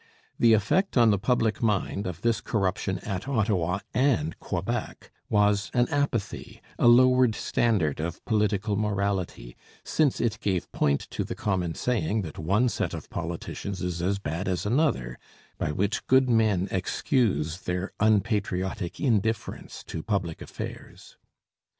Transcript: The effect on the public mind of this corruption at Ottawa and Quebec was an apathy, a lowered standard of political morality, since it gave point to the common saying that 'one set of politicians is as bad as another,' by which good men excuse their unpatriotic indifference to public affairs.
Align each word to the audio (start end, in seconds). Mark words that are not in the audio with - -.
The 0.39 0.53
effect 0.53 0.97
on 0.97 1.11
the 1.11 1.19
public 1.19 1.61
mind 1.61 2.07
of 2.07 2.21
this 2.23 2.41
corruption 2.41 2.97
at 3.05 3.27
Ottawa 3.27 3.81
and 3.93 4.35
Quebec 4.39 5.11
was 5.29 5.69
an 5.75 5.87
apathy, 5.89 6.59
a 6.79 6.87
lowered 6.87 7.35
standard 7.35 7.99
of 7.99 8.25
political 8.25 8.75
morality, 8.75 9.55
since 9.83 10.19
it 10.19 10.39
gave 10.39 10.71
point 10.71 11.01
to 11.11 11.23
the 11.23 11.35
common 11.35 11.75
saying 11.75 12.23
that 12.23 12.39
'one 12.39 12.67
set 12.67 12.95
of 12.95 13.11
politicians 13.11 13.83
is 13.83 14.01
as 14.01 14.17
bad 14.17 14.47
as 14.47 14.65
another,' 14.65 15.19
by 15.59 15.71
which 15.71 16.07
good 16.07 16.31
men 16.31 16.67
excuse 16.71 17.59
their 17.59 17.91
unpatriotic 17.99 18.99
indifference 18.99 19.83
to 19.83 20.01
public 20.01 20.41
affairs. 20.41 21.15